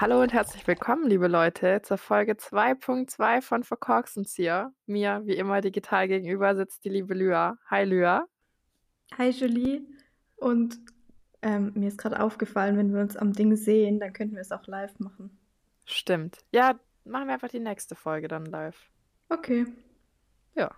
[0.00, 4.72] Hallo und herzlich willkommen, liebe Leute, zur Folge 2.2 von Verkorkstenzieher.
[4.86, 7.58] Mir, wie immer, digital gegenüber sitzt die liebe Lya.
[7.66, 8.24] Hi, Lya.
[9.18, 9.82] Hi, Julie.
[10.36, 10.78] Und
[11.42, 14.52] ähm, mir ist gerade aufgefallen, wenn wir uns am Ding sehen, dann könnten wir es
[14.52, 15.38] auch live machen.
[15.84, 16.38] Stimmt.
[16.50, 18.88] Ja, machen wir einfach die nächste Folge dann live.
[19.28, 19.66] Okay.
[20.54, 20.70] Ja.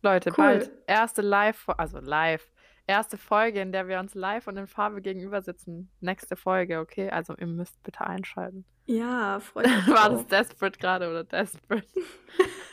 [0.00, 0.36] Leute, Cool.
[0.36, 2.53] bald erste Live, also live,
[2.86, 5.90] erste Folge, in der wir uns live und in Farbe gegenüber sitzen.
[6.00, 7.10] Nächste Folge, okay?
[7.10, 8.64] Also ihr müsst bitte einschalten.
[8.86, 11.86] Ja, freut euch War das desperate gerade oder desperate?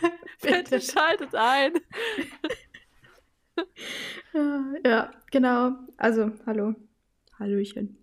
[0.41, 0.57] Bitte.
[0.57, 1.73] bitte schaltet ein.
[4.83, 5.73] Ja, genau.
[5.97, 6.73] Also, hallo.
[7.37, 7.97] Hallöchen.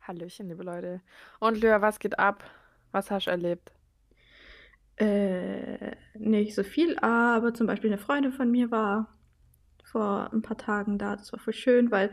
[0.00, 1.00] Hallöchen, liebe Leute.
[1.38, 2.42] Und Lya, was geht ab?
[2.90, 3.72] Was hast du erlebt?
[4.96, 9.08] Äh, nicht so viel, aber zum Beispiel eine Freundin von mir war
[9.92, 11.16] vor ein paar Tagen da.
[11.16, 12.10] Das war voll schön, weil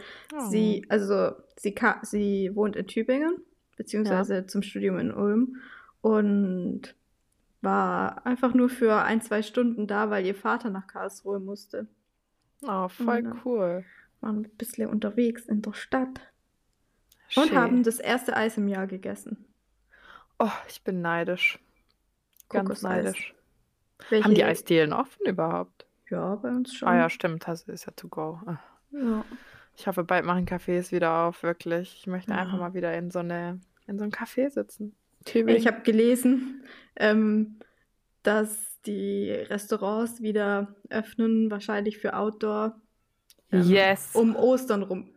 [0.49, 3.37] sie, also sie, sie wohnt in Tübingen,
[3.77, 5.55] beziehungsweise zum Studium in Ulm
[6.01, 6.93] und
[7.61, 11.87] war einfach nur für ein, zwei Stunden da, weil ihr Vater nach Karlsruhe musste.
[12.61, 13.41] Oh, voll Mhm.
[13.45, 13.85] cool.
[14.21, 16.19] Waren ein bisschen unterwegs in der Stadt
[17.37, 17.57] und Schön.
[17.57, 19.45] haben das erste Eis im Jahr gegessen.
[20.39, 21.59] Oh, ich bin neidisch.
[22.49, 23.33] Ganz neidisch.
[24.09, 24.25] Welche?
[24.25, 25.85] Haben die Eisdielen offen überhaupt?
[26.09, 26.87] Ja, bei uns schon.
[26.87, 28.39] Ah ja, stimmt, das ist ja to go.
[28.45, 28.57] Ah.
[28.91, 29.23] Ja.
[29.77, 31.95] Ich hoffe, bald machen Cafés wieder auf, wirklich.
[31.99, 32.37] Ich möchte Ja.
[32.39, 34.95] einfach mal wieder in so eine in so ein Café sitzen.
[35.25, 36.63] Ich habe gelesen,
[36.95, 37.59] ähm,
[38.23, 42.79] dass die Restaurants wieder öffnen, wahrscheinlich für Outdoor.
[43.51, 44.15] ähm, yes.
[44.15, 45.15] Um Ostern rum.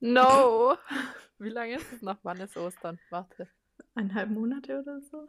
[0.00, 0.76] No.
[1.38, 2.16] Wie lange ist es noch?
[2.22, 2.98] Wann ist Ostern?
[3.10, 3.48] Warte.
[3.94, 5.26] Eineinhalb Monate oder so.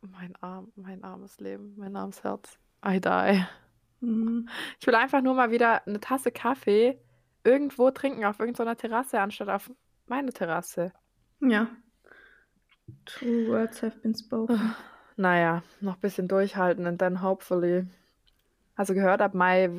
[0.00, 2.58] Mein Arm, mein armes Leben, mein armes Herz.
[2.84, 3.44] I die.
[4.00, 4.48] Mhm.
[4.80, 6.98] Ich will einfach nur mal wieder eine Tasse Kaffee
[7.44, 9.70] irgendwo trinken, auf irgendeiner Terrasse, anstatt auf
[10.06, 10.92] meine Terrasse.
[11.40, 11.68] Ja.
[13.04, 14.74] True words have been spoken.
[15.16, 17.86] Naja, noch ein bisschen durchhalten und dann hopefully.
[18.74, 19.70] Also gehört, ab Mai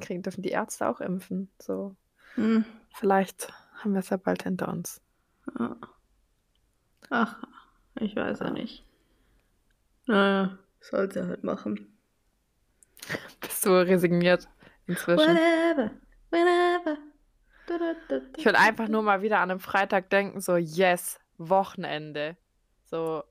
[0.00, 1.50] kriegen, dürfen die Ärzte auch impfen.
[1.58, 1.96] So,
[2.34, 2.64] Hm.
[2.94, 5.00] vielleicht haben wir es ja bald hinter uns.
[7.10, 7.42] Ach,
[7.96, 8.50] ich weiß Ja.
[8.50, 8.84] nicht.
[10.06, 11.98] Naja, sollte halt machen.
[13.40, 14.48] Bist du resigniert
[14.86, 15.18] inzwischen?
[15.18, 15.90] Whatever,
[16.30, 16.98] whenever.
[17.66, 20.56] Du, du, du, Ich will du, einfach nur mal wieder an einem Freitag denken, so,
[20.56, 22.36] yes, Wochenende.
[22.86, 23.22] So,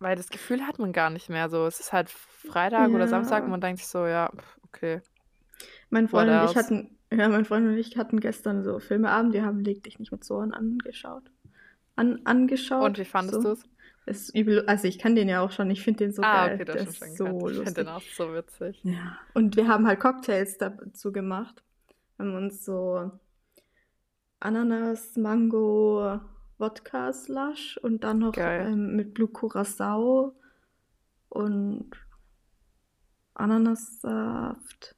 [0.00, 1.48] weil das Gefühl hat man gar nicht mehr.
[1.48, 3.08] So, es ist halt Freitag oder Ja.
[3.08, 4.30] Samstag und man denkt sich so, ja,
[4.66, 5.00] okay.
[5.90, 9.44] Mein Freund und ich hatten, ja, mein Freund und ich hatten gestern so Filmeabend, wir
[9.44, 11.30] haben Leg dich nicht mit Sohren angeschaut.
[11.96, 12.84] An, angeschaut.
[12.84, 13.48] Und wie fandest so.
[13.48, 13.64] du es?
[14.06, 16.54] Ist übel, also ich kann den ja auch schon, ich finde den so ah, geil.
[16.54, 17.40] okay, das Der ist so gekannt.
[17.40, 17.74] Ich finde lustig.
[17.74, 18.80] den auch so witzig.
[18.82, 21.62] Ja, und wir haben halt Cocktails dazu gemacht.
[22.16, 23.10] Wir haben uns so
[24.40, 26.20] Ananas, Mango,
[26.58, 30.34] Wodka Slush und dann noch ähm, mit Blue Curacao
[31.28, 31.90] und
[33.34, 34.96] Ananassaft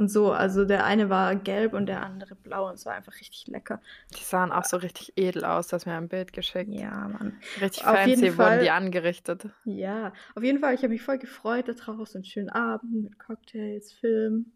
[0.00, 0.32] und so.
[0.32, 3.80] Also der eine war gelb und der andere blau und es war einfach richtig lecker.
[4.18, 6.72] Die sahen auch so richtig edel aus, das mir ein Bild geschickt.
[6.72, 7.38] Ja, Mann.
[7.60, 8.60] Richtig Auf fancy jeden wurden Fall.
[8.60, 9.48] die angerichtet.
[9.64, 13.18] Ja, auf jeden Fall, ich habe mich voll gefreut darauf, so einen schönen Abend mit
[13.18, 14.46] Cocktails, Film.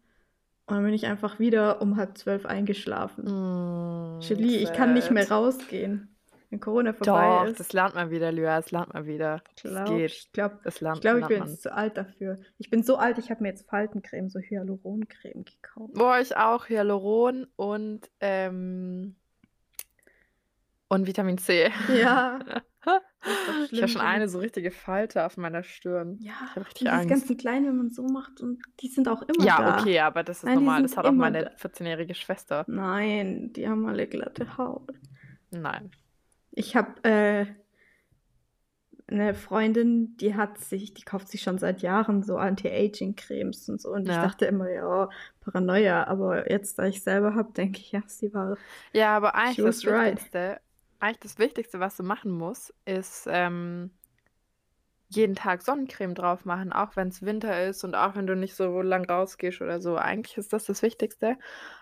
[0.65, 3.25] Und dann bin ich einfach wieder um halb zwölf eingeschlafen.
[3.25, 6.14] Mm, Julie, ich kann nicht mehr rausgehen.
[6.55, 7.59] Wenn Corona vorbei Doch, ist.
[7.59, 9.43] das lernt man wieder, Lya, das lernt man wieder.
[9.61, 10.11] Das glaub, geht.
[10.11, 11.49] ich glaube, Das ich, glaub, ich bin man.
[11.49, 12.39] jetzt zu alt dafür.
[12.57, 15.93] Ich bin so alt, ich habe mir jetzt Faltencreme, so Hyaluroncreme gekauft.
[15.95, 19.15] Boah, ich auch Hyaluron und, ähm,
[20.87, 21.71] und Vitamin C.
[21.93, 22.39] Ja,
[22.85, 26.17] das Ich habe schon eine so richtige Falte auf meiner Stirn.
[26.21, 27.09] Ja, Ich habe richtig Angst.
[27.09, 29.79] ganzen kleinen, wenn man so macht, und die sind auch immer Ja, da.
[29.81, 30.83] okay, aber das ist Nein, die normal.
[30.83, 31.67] Das hat auch meine da.
[31.67, 32.63] 14-jährige Schwester.
[32.67, 34.93] Nein, die haben alle glatte Haut.
[35.51, 35.91] Nein.
[36.55, 37.45] Ich habe äh,
[39.07, 43.89] eine Freundin, die hat sich, die kauft sich schon seit Jahren so Anti-Aging-Cremes und so.
[43.91, 44.21] Und ich Ja.
[44.21, 45.09] dachte immer, ja,
[45.41, 46.05] Paranoia.
[46.05, 48.57] Aber jetzt, da ich selber habe, denke ich, ja, sie war.
[48.93, 50.19] Ja, aber eigentlich das right.
[50.19, 50.59] Wichtigste,
[50.99, 53.91] eigentlich das Wichtigste, was du machen musst, ist ähm,
[55.09, 58.55] jeden Tag Sonnencreme drauf machen, auch wenn es Winter ist und auch wenn du nicht
[58.55, 59.97] so lang rausgehst oder so.
[59.97, 61.37] Eigentlich ist das das Wichtigste,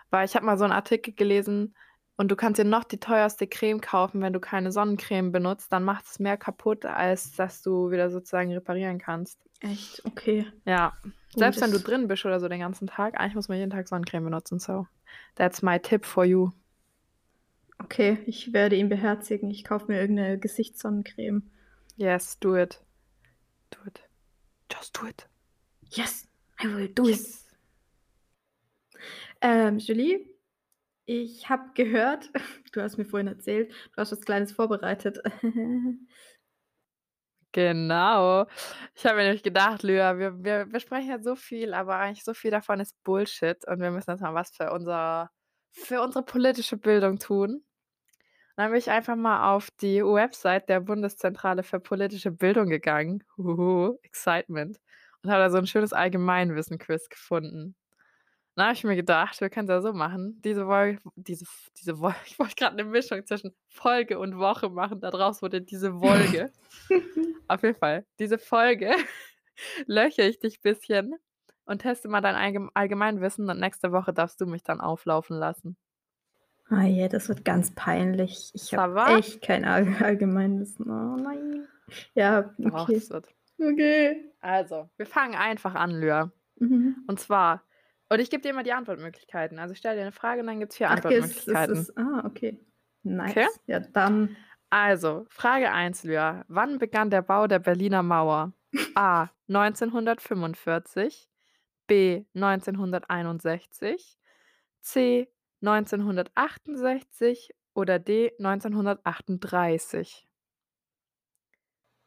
[0.10, 1.76] weil ich habe mal so einen Artikel gelesen
[2.16, 5.84] und du kannst dir noch die teuerste Creme kaufen, wenn du keine Sonnencreme benutzt, dann
[5.84, 9.40] macht es mehr kaputt, als dass du wieder sozusagen reparieren kannst.
[9.62, 10.46] Echt, okay.
[10.66, 10.94] Ja,
[11.36, 13.88] selbst wenn du drin bist oder so den ganzen Tag, eigentlich muss man jeden Tag
[13.88, 14.60] Sonnencreme benutzen.
[14.60, 14.88] So,
[15.36, 16.52] that's my tip for you.
[17.80, 19.50] Okay, ich werde ihn beherzigen.
[19.50, 21.44] Ich kaufe mir irgendeine Gesichtssonnencreme.
[21.96, 22.82] Yes, do it.
[23.72, 24.02] Do it.
[24.72, 25.28] Just do it.
[25.90, 26.28] Yes,
[26.62, 27.18] I will do it.
[27.18, 27.48] Yes.
[29.42, 30.33] Ähm, Julie,
[31.08, 32.30] Ich habe gehört
[32.74, 35.20] du hast mir vorhin erzählt, du hast was Kleines vorbereitet.
[37.56, 38.48] Genau.
[38.96, 42.24] Ich habe mir nämlich gedacht, Lyra, wir wir wir sprechen ja so viel, aber eigentlich
[42.24, 45.30] so viel davon ist Bullshit und wir müssen jetzt mal was für unser
[45.72, 47.64] für unsere politische Bildung tun.
[48.58, 53.24] Dann bin ich einfach mal auf die Website der Bundeszentrale für politische Bildung gegangen.
[53.38, 54.80] Huhu, Excitement.
[55.24, 57.76] Und habe da so 'n schönes Allgemeinwissen-Quiz gefunden.
[58.56, 61.46] Dann habe ich mir gedacht, wir können's ja so machen, diese Woll diese
[61.78, 65.62] diese Woll ich wollte grad 'ne Mischung zwischen Folge und Woche machen, da draus wurde
[65.62, 66.52] diese Wolke.
[67.48, 68.92] Auf jeden Fall, diese Folge
[69.88, 71.16] löchere ich dich bisschen
[71.66, 75.78] und teste mal dein Allgem Allgemeinwissen und nächste Woche darfst du mich dann auflaufen lassen.
[76.72, 78.52] Oh je, das wird ganz peinlich.
[78.54, 80.90] Ich habe echt kein All Allgemeinwissen.
[80.90, 81.68] Oh nein.
[82.16, 83.02] Ja, okay.
[83.60, 84.32] Okay.
[84.42, 86.32] Also, wir fangen einfach an, Lyra.
[86.60, 87.04] Mhm.
[87.08, 87.64] Und zwar
[88.10, 89.60] und ich gebe dir immer die Antwortmöglichkeiten.
[89.60, 91.68] Also, ich stelle dir 'ne Frage und dann gibt's 4 Ach, okay, es es Antwortmöglichkeiten.
[91.68, 92.60] ist ah, okay.
[93.04, 93.36] Nice.
[93.36, 93.48] Okay?
[93.68, 94.38] Ja, dann
[94.72, 96.46] Also, Frage 1, Lyra.
[96.48, 98.54] Wann begann der Bau der Berliner Mauer?
[98.96, 101.30] A: 1945,
[101.88, 104.20] B: 1961,
[104.82, 105.30] C:
[105.62, 110.28] 1968 oder D: 1938?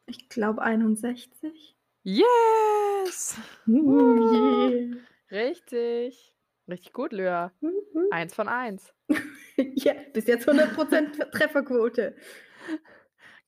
[0.09, 1.75] Ich glaube 61.
[2.05, 3.37] Yes!
[3.67, 4.15] Uh.
[4.31, 5.07] je.
[5.31, 6.33] Richtig.
[6.69, 7.51] Richtig gut, Lyra.
[7.61, 7.71] Mhm.
[8.09, 8.93] 1 von 1.
[9.75, 12.15] Ja, bis jetzt 100 T Trefferquote.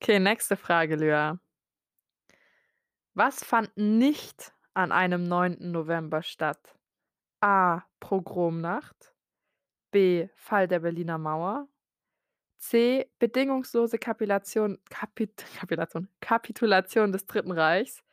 [0.02, 1.40] Okay, nächste Frage, Lyra.
[3.18, 5.72] Was fand nicht an einem 9.
[5.72, 6.76] November statt?
[7.42, 9.14] A: Pogromnacht,
[9.92, 11.68] B: Fall der Berliner Mauer,
[12.60, 18.04] C: bedingungslose Kapilation Kapit Kapilation Kapitulation des Dritten Reichs,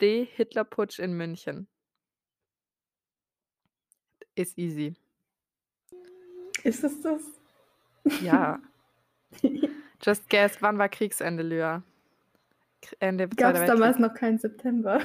[0.00, 1.68] D: Hitlerputsch in München.
[4.36, 4.94] Ist easy.
[6.62, 7.22] Ist es das?
[8.22, 8.60] Ja.
[10.02, 11.82] Just guess, wann war Kriegsende, Lyra?
[12.82, 15.00] K Ende Zweiter Gab's damals noch keinen September?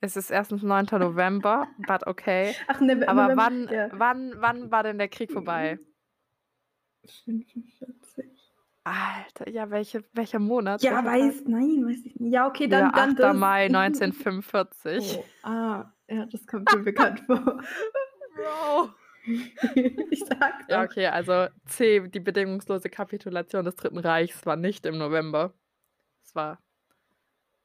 [0.00, 0.86] Es ist erstens 9.
[0.92, 2.54] November, but okay.
[2.68, 3.88] Ach, Nove Aber November, wann ja.
[3.92, 5.78] wann wann war denn der Krieg vorbei?
[7.24, 8.26] 45.
[8.84, 10.82] Alter, ja, welche welcher Monat?
[10.82, 12.32] Ja, weiß nein, weiß ich nicht.
[12.32, 13.36] Ja, okay, Ja, dann dann 8.
[13.36, 15.18] Mai das 1945.
[15.18, 17.60] Oh, ah, ja, das kommt mir bekannt vor.
[18.34, 18.94] Bro.
[20.10, 20.84] Ich sage Ja, doch.
[20.84, 25.54] okay, also C, die bedingungslose Kapitulation des Dritten Reichs war nicht im November.
[26.24, 26.62] Es war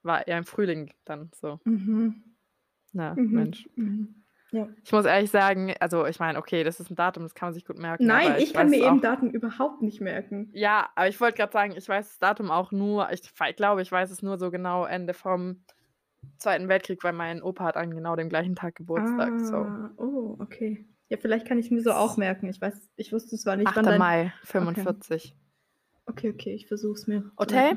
[0.05, 1.59] war eher im Frühling dann so.
[1.65, 2.35] Mhm.
[2.93, 3.33] Na, Mhm.
[3.33, 3.69] Mensch.
[3.75, 4.23] Mhm.
[4.51, 4.69] Ja.
[4.83, 7.53] Ich muss ehrlich sagen, also ich meine, okay, das ist 'n Datum, das kann man
[7.53, 10.53] sich gut merken, Nein, ich ich kann mir eben Daten überhaupt nicht merken.
[10.53, 13.81] Ja, aber ich wollte grad sagen, ich weiß das Datum auch nur ich wei glaube,
[13.81, 15.63] ich weiß es nur so genau Ende vom
[16.37, 19.57] Zweiten Weltkrieg, weil mein Opa hat an genau dem gleichen Tag Geburtstag, so.
[19.57, 20.85] Ah, oh, okay.
[21.09, 22.49] Ja, vielleicht kann ich's mir so auch merken.
[22.49, 23.91] Ich weiß ich wusste zwar nicht, wann 8.
[23.91, 24.47] dein Mai okay.
[24.47, 25.35] 45.
[26.05, 27.75] Okay, okay, ich versuche es mir Okay?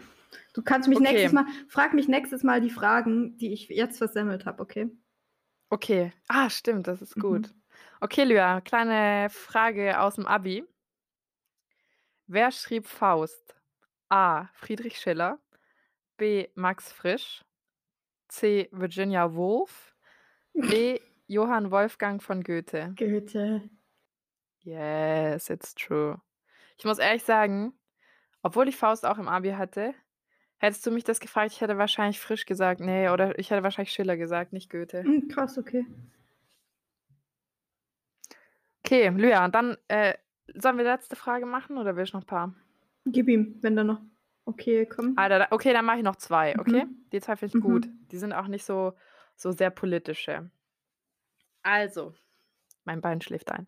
[0.54, 1.34] Du kannst mich nächstes Okay.
[1.34, 4.90] Mal frag mich nächstes Mal die Fragen, die ich jetzt versemmelt habe, okay?
[5.70, 6.12] Okay.
[6.28, 7.48] Ah, stimmt, das ist gut.
[7.48, 7.62] Mhm.
[8.00, 10.64] Okay, Lyra, kleine Frage aus'm Abi.
[12.26, 13.54] Wer schrieb Faust?
[14.08, 15.38] A: Friedrich Schiller,
[16.16, 17.44] B: Max Frisch,
[18.28, 19.94] C: Virginia Woolf,
[20.54, 22.96] D: Johann Wolfgang von Goethe.
[22.96, 23.70] Goethe.
[24.62, 26.20] Yes, it's true.
[26.78, 27.74] Ich muss ehrlich sagen,
[28.42, 29.94] obwohl ich Faust auch im Abi hatte,
[30.58, 32.80] hättest du mich das gefragt, ich hätte wahrscheinlich Frisch gesagt.
[32.80, 35.02] Ne, oder ich hätte wahrscheinlich Schiller gesagt, nicht Goethe.
[35.04, 35.84] Hm, krass, okay.
[38.86, 40.14] Okay, Lyra, dann, äh,
[40.54, 42.54] sollen wir letzte Frage machen oder willst du noch 'n paar?
[43.06, 44.00] Gib ihm, wenn da noch
[44.44, 45.16] okay kommen.
[45.16, 46.84] Alter, da okay, dann mache ich noch 2, okay?
[46.84, 47.06] Mhm.
[47.12, 47.86] Die 2 finde ich gut.
[47.86, 48.06] Mhm.
[48.10, 48.94] Die sind auch nicht so
[49.36, 50.50] so sehr politische.
[51.62, 52.14] Also,
[52.84, 53.66] mein Bein schläft ein.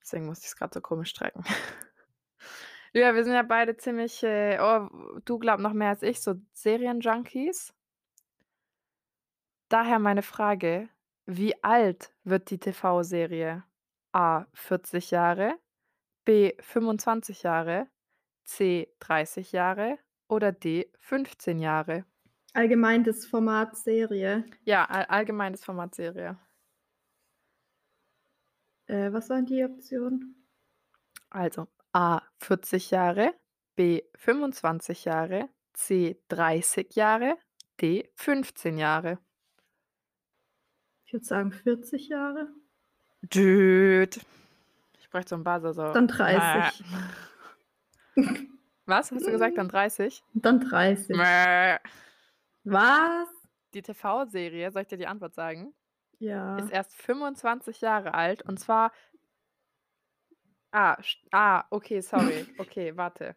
[0.00, 1.44] Deswegen musste ich's grad so komisch strecken.
[2.92, 4.88] Lyra, wir sind ja beide ziemlich, äh oh,
[5.24, 7.72] du glaube noch mehr als ich, so Serienjunkies.
[9.68, 10.88] Daher meine Frage:
[11.26, 13.64] Wie alt wird die TV-Serie?
[14.12, 15.58] A: 40 Jahre,
[16.24, 17.88] B: 25 Jahre,
[18.44, 19.98] C: 30 Jahre
[20.32, 22.04] oder D: 15 Jahre?
[22.54, 24.44] Allgemein das Format Serie.
[24.64, 26.38] Ja, all allgemeines Format Serie.
[28.88, 30.46] Äh, was waren die Optionen?
[31.30, 33.34] Also, A: 40 Jahre,
[33.74, 37.38] B: 25 Jahre, C: 30 Jahre,
[37.80, 39.18] D: 15 Jahre.
[41.06, 42.48] Ich würde sagen 40 Jahre.
[43.30, 44.20] Dude.
[44.98, 45.92] Ich bräuchte so 'n Buzzer so.
[45.92, 46.84] Dann 30.
[48.88, 49.58] Was hast du gesagt?
[49.58, 50.22] Dann 30?
[50.34, 51.18] Dann 30.
[52.64, 53.28] Was?
[53.74, 55.74] Die TV-Serie, soll ich dir die Antwort sagen?
[56.20, 56.58] Ja.
[56.58, 58.92] Ist erst 25 Jahre alt und zwar
[60.74, 60.96] Ah,
[61.32, 62.46] ah, okay, sorry.
[62.58, 63.36] Okay, warte.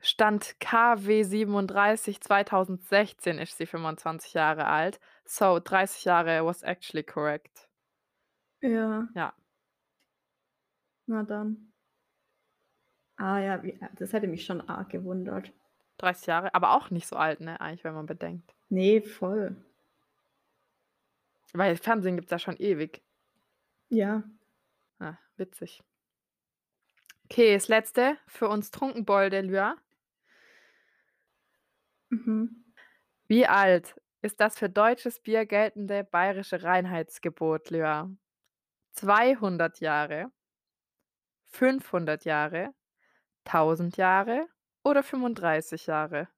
[0.00, 5.00] Stand KW 37 2016 ist sie 25 Jahre alt.
[5.24, 7.68] So 30 Jahre was actually correct.
[8.62, 9.08] Ja.
[9.14, 9.36] Ja.
[11.08, 11.72] Na dann.
[13.16, 15.52] Ah ja, wie, das hätte mich schon arg gewundert.
[15.98, 18.54] 30 Jahre, aber auch nicht so alt, ne, eigentlich, wenn man bedenkt.
[18.68, 19.56] Nee, voll.
[21.52, 23.02] Weil Fernsehen gibt's ja schon ewig.
[23.88, 24.22] Ja.
[24.98, 25.82] Ah, witzig.
[27.24, 29.76] Okay, das letzte für uns Trunkenbolde, Lyra.
[32.10, 32.64] Mhm.
[33.28, 38.10] Wie alt ist das für deutsches Bier geltende bayerische Reinheitsgebot, Lyra?
[38.92, 40.30] 200 Jahre,
[41.46, 42.74] 500 Jahre,
[43.46, 44.46] 1000 Jahre
[44.84, 46.28] oder 35 Jahre?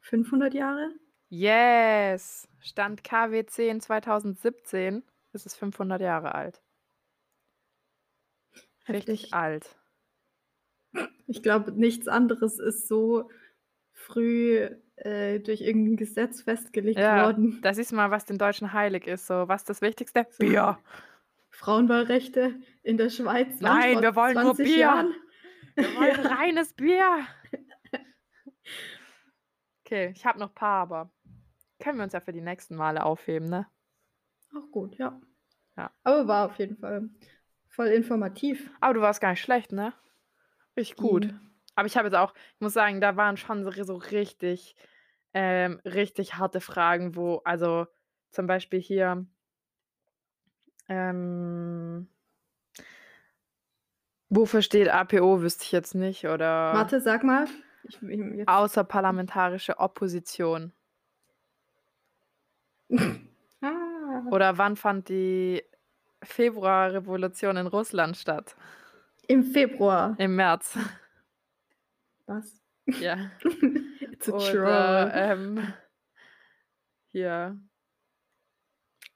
[0.00, 0.90] 500 Jahre?
[1.28, 2.48] Yes!
[2.60, 6.62] Stand KW 10 2017 ist es 500 Jahre alt.
[8.88, 9.34] Richtig Heftig.
[9.34, 9.78] alt.
[11.26, 13.30] Ich glaube, nichts anderes ist so
[13.92, 17.60] früh äh, durch irgendein Gesetz festgelegt Ja, worden.
[17.62, 19.26] da siehst du mal, was den Deutschen heilig ist.
[19.26, 20.26] So, was ist das Wichtigste?
[20.38, 20.78] Bier.
[21.50, 23.60] Frauenwahlrechte in der Schweiz.
[23.60, 24.78] waren Nein, wir wollen nur 20 Bier.
[24.78, 25.14] Jahren.
[25.74, 27.26] Wir wollen reines Bier.
[29.84, 31.10] Okay, ich habe noch ein paar, aber
[31.78, 33.66] können wir uns ja für die nächsten Male aufheben, ne?
[34.56, 35.20] Auch gut, ja.
[35.76, 35.90] Ja.
[36.02, 37.10] Aber war auf jeden Fall
[37.68, 38.70] voll informativ.
[38.80, 39.92] Aber du warst gar nicht schlecht, ne?
[40.78, 41.26] Richtig gut.
[41.26, 41.40] Mhm.
[41.74, 44.76] Aber ich habe jetzt auch, ich muss sagen, da waren schon so, so richtig,
[45.34, 47.86] ähm, richtig harte Fragen, wo, also
[48.30, 49.26] zum Beispiel hier,
[50.88, 52.08] ähm,
[54.32, 57.46] wofür steht APO, wüsste ich jetzt nicht, oder Warte, sag mal.
[57.84, 58.48] Ich, ich, jetzt.
[58.48, 60.72] außerparlamentarische Opposition.
[63.64, 65.62] Ah, Oder wann fand die
[66.24, 68.56] Februarrevolution in Russland statt?
[69.28, 70.16] Im Februar.
[70.18, 70.76] Im März.
[72.26, 72.60] Was?
[72.86, 73.30] Ja.
[74.00, 75.72] It's a Oder ähm,
[77.12, 77.56] hier.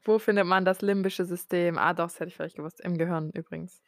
[0.04, 1.76] Wo findet man das limbische System?
[1.76, 2.80] Ah, doch, das hätte ich vielleicht gewusst.
[2.80, 3.82] Im Gehirn übrigens.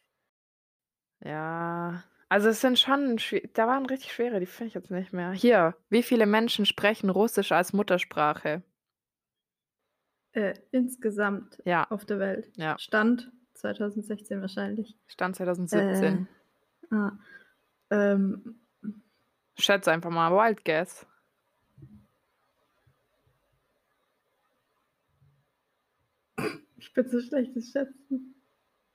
[1.24, 2.02] Ja.
[2.28, 5.32] Also es sind schon, schwi- da waren richtig schwere, die finde ich jetzt nicht mehr.
[5.32, 8.62] Hier, wie viele Menschen sprechen Russisch als Muttersprache?
[10.32, 12.52] Äh, insgesamt Ja, auf der Welt.
[12.56, 12.78] ja.
[12.78, 14.96] Stand 2016 wahrscheinlich.
[15.06, 16.28] Stand 2017.
[16.90, 17.12] Äh, ah,
[17.90, 18.60] ähm,
[19.58, 21.06] Schätze einfach mal, Wild Guess.
[26.76, 28.34] ich bin so schlecht das Schätzen.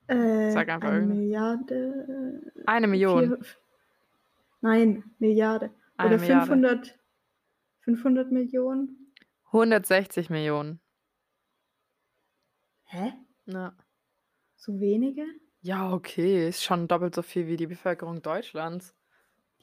[0.08, 1.22] Äh, Sag einfach eine irgendeine.
[1.22, 2.52] Milliarde.
[2.66, 3.20] Eine äh, Million.
[3.28, 3.40] vier-
[4.62, 5.72] Nein, Milliarde.
[5.98, 6.48] Eine Oder Milliarde.
[6.48, 7.00] 500,
[7.82, 9.14] 500 Millionen.
[9.46, 10.80] 160 Millionen.
[12.86, 13.14] Hä?
[13.46, 13.74] Ja.
[14.56, 15.26] So wenige?
[15.62, 16.48] Ja, okay.
[16.50, 18.94] Ist schon doppelt so viel wie die Bevölkerung Deutschlands.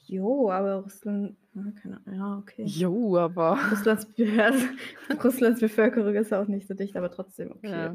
[0.06, 1.36] Jo, aber Russland.
[1.54, 2.14] Ja, keine Ahnung.
[2.18, 2.64] Ja, okay.
[2.64, 3.58] Jo, aber.
[3.70, 4.06] Russlands,
[5.24, 7.70] Russlands Bevölkerung ist auch nicht so dicht, aber trotzdem okay.
[7.70, 7.94] Ja.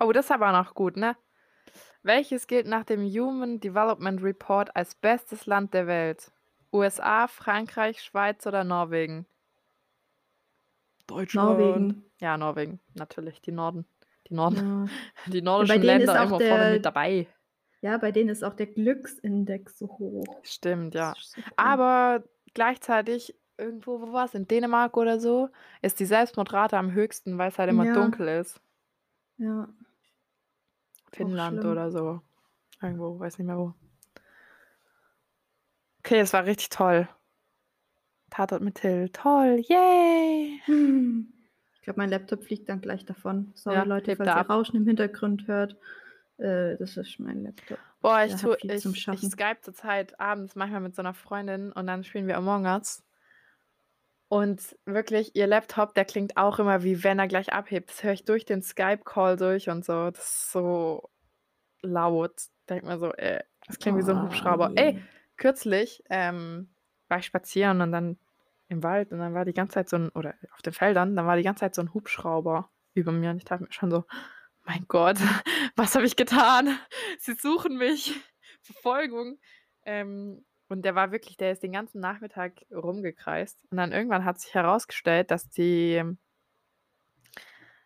[0.00, 1.16] Oh, das ist aber noch gut, ne?
[2.02, 6.30] Welches gilt nach dem Human Development Report als bestes Land der Welt?
[6.72, 9.26] USA, Frankreich, Schweiz oder Norwegen?
[11.06, 11.58] Deutschland.
[11.58, 12.04] Norwegen.
[12.20, 13.40] Ja, Norwegen, natürlich.
[13.40, 13.86] Die Norden.
[14.28, 14.56] Die Norden.
[15.26, 15.32] Ja.
[15.32, 17.26] Die nordischen ist Länder auch immer vorne der- mit dabei.
[17.80, 20.24] ja, bei denen ist auch der Glücksindex so hoch.
[20.42, 21.14] Stimmt, ja.
[21.56, 22.22] Aber
[22.54, 24.34] gleichzeitig, irgendwo, wo war es?
[24.34, 25.48] In Dänemark oder so,
[25.82, 27.94] ist die Selbstmordrate am höchsten, weil es halt immer Ja.
[27.94, 28.60] dunkel ist.
[29.38, 29.68] Ja.
[31.12, 32.20] Finnland oder so.
[32.80, 33.74] Irgendwo, weiß nicht mehr wo.
[36.00, 37.08] Okay, es war richtig toll.
[38.30, 39.08] Tatort mit Till.
[39.10, 40.60] Toll, yay!
[40.64, 41.32] Hm.
[41.80, 43.50] Ich glaube, mein Laptop fliegt dann gleich davon.
[43.54, 44.50] Sorry, Ja, Leute, falls ihr ab.
[44.50, 45.74] Rauschen im Hintergrund hört.
[46.36, 47.78] Äh, das ist mein Laptop.
[48.02, 49.30] Boah, ich, tu, ich, ich.
[49.30, 53.02] Skype zurzeit abends manchmal mit so einer Freundin und dann spielen wir Among Us.
[54.28, 57.88] Und wirklich, ihr Laptop, der klingt auch immer wie wenn er gleich abhebt.
[57.90, 60.10] Das höre ich durch den Skype-Call durch und so.
[60.10, 61.08] Das ist so
[61.82, 62.34] laut.
[62.68, 64.70] Denk mir so, ey, das klingt wie so ein Oh, Hubschrauber.
[64.70, 64.76] je.
[64.76, 65.02] Ey,
[65.38, 66.74] kürzlich ähm,
[67.08, 68.18] war ich spazieren und dann
[68.68, 71.26] im Wald und dann war die ganze Zeit so ein, oder auf den Feldern, dann
[71.26, 74.04] war die ganze Zeit so ein Hubschrauber über mir und ich dachte mir schon so,
[74.66, 75.16] mein Gott,
[75.76, 76.78] was habe ich getan?
[77.18, 78.14] Sie suchen mich.
[78.60, 79.38] Verfolgung.
[79.86, 83.58] Ähm, und der war wirklich, der ist den ganzen Nachmittag rumgekreist.
[83.70, 86.02] Und dann irgendwann hat sich herausgestellt, dass die,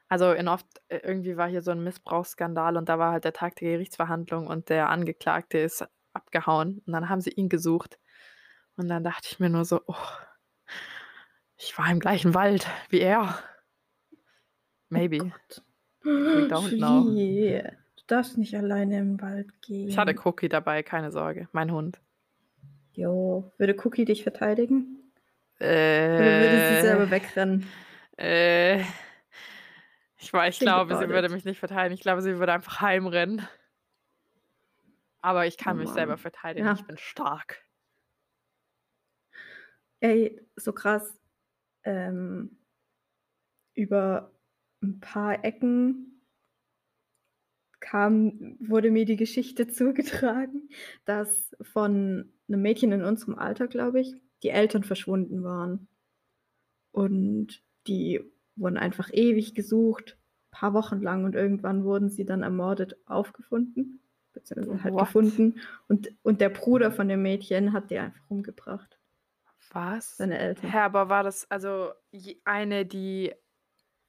[0.08, 3.32] also in oft, äh, irgendwie war hier so ein Missbrauchsskandal und da war halt der
[3.32, 6.82] Tag der Gerichtsverhandlung und der Angeklagte ist abgehauen.
[6.86, 7.98] Und dann haben sie ihn gesucht.
[8.76, 9.94] Und dann dachte ich mir nur so, oh,
[11.56, 13.38] ich war im gleichen Wald wie er.
[14.88, 15.22] Maybe.
[15.22, 15.30] Oh.
[16.04, 17.04] We don't know.
[17.04, 19.88] Du darfst nicht alleine im Wald gehen.
[19.88, 21.48] Ich hatte Cookie dabei, keine Sorge.
[21.52, 22.00] Mein Hund.
[22.94, 25.12] Jo, würde Cookie dich verteidigen?
[25.58, 27.66] Äh, Oder würde sie selber wegrennen?
[28.18, 28.80] Äh,
[30.18, 31.94] ich, ich glaube, sie würde mich nicht verteidigen.
[31.94, 33.46] Ich glaube, sie würde einfach heimrennen.
[35.20, 36.66] Aber ich kann oh mich selber verteidigen.
[36.66, 36.74] Ja.
[36.74, 37.62] Ich bin stark.
[40.00, 41.18] Ey, so krass.
[41.84, 42.58] Ähm,
[43.74, 44.32] über
[44.82, 46.11] ein paar Ecken
[47.82, 50.70] kam, wurde mir die Geschichte zugetragen,
[51.04, 55.88] dass von einem Mädchen in unserem Alter, glaube ich, die Eltern verschwunden waren.
[56.92, 58.20] Und die
[58.56, 60.16] wurden einfach ewig gesucht,
[60.50, 65.06] paar Wochen lang und irgendwann wurden sie dann ermordet aufgefunden beziehungsweise halt What?
[65.06, 65.60] gefunden.
[65.88, 68.98] Und, und der Bruder von dem Mädchen hat die einfach umgebracht.
[69.72, 70.16] Was?
[70.16, 70.70] Seine Eltern.
[70.72, 71.92] Ja, aber war das also
[72.44, 73.32] eine, die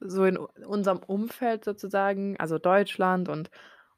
[0.06, 3.50] so in unserem Umfeld sozusagen, also Deutschland und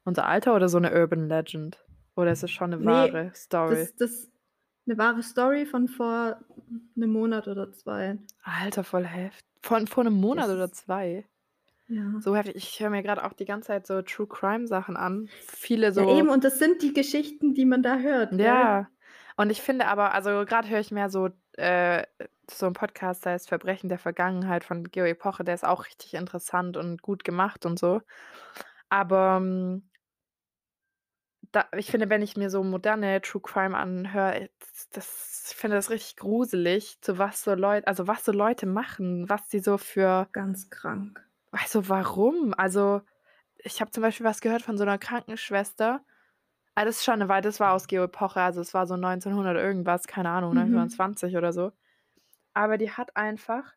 [0.04, 1.84] unser Alter oder so eine Urban Legend?
[2.14, 3.88] Oder ist es schon eine wahre nee, Story?
[3.98, 4.32] Das, ist
[4.86, 6.40] eine wahre Story von vor
[6.96, 8.18] einem Monat oder zwei.
[8.42, 9.44] Alter, voll heftig.
[9.62, 11.26] Von vor einem Monat oder zwei?
[11.88, 12.14] Ja.
[12.20, 12.56] So heftig.
[12.56, 15.28] Ich höre mir gerade auch die ganze Zeit so True Crime Sachen an.
[15.46, 16.02] Viele so.
[16.02, 18.32] Ja, eben, und das sind die Geschichten, die man da hört.
[18.32, 18.80] Ja.
[18.82, 18.86] Gell?
[19.36, 22.04] Und ich finde aber, also gerade höre ich mehr so, äh,
[22.50, 26.14] so einen Podcast, der heißt Verbrechen der Vergangenheit von Geo Epoche, der ist auch richtig
[26.14, 28.02] interessant und gut gemacht und so.
[28.88, 29.90] Aber ähm,
[31.52, 35.76] da, ich finde, wenn ich mir so moderne True Crime anhöre, das, das, ich finde
[35.76, 39.78] das richtig gruselig, zu was so Leute, also was so Leute machen, was die so
[39.78, 40.28] für.
[40.32, 41.24] Ganz krank.
[41.52, 42.54] Also, warum?
[42.56, 43.02] Also,
[43.58, 46.04] ich habe zum Beispiel was gehört von so einer Krankenschwester.
[46.74, 49.56] Ah, das ist schon eine Weile das war aus Geo-Epoche, also es war so 1900
[49.56, 50.54] irgendwas, keine Ahnung, Mhm.
[50.54, 51.72] 1920 oder so.
[52.56, 53.74] Aber die hat einfach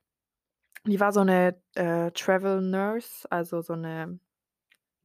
[0.85, 4.19] die war so eine äh, Travel Nurse, also so eine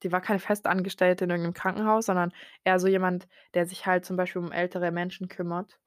[0.02, 2.32] die war keine Festangestellte in irgendeinem Krankenhaus, sondern
[2.64, 5.80] eher so jemand, der sich halt zum Beispiel um ältere Menschen kümmert.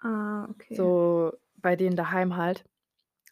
[0.00, 0.92] Ah, okay.
[0.92, 2.64] So bei denen daheim halt.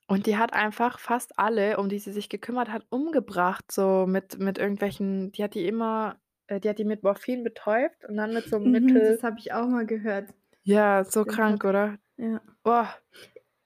[0.08, 4.38] Und die hat einfach fast alle, um die sie sich gekümmert hat, umgebracht, so mit
[4.40, 8.32] mit irgendwelchen die hat die immer äh, die hat die mit Morphin betäubt und dann
[8.34, 10.34] mit so 'nem Mhm, Mittel das habe ich auch mal gehört.
[10.62, 11.98] Ja, so krank, oder?
[12.16, 12.40] Ja.
[12.64, 12.94] Boah.